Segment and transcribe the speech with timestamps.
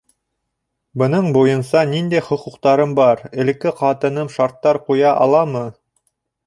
[1.01, 5.67] Бының буйынса ниндәй хоҡуҡтарым бар, элекке ҡатыным шарттар ҡуя аламы?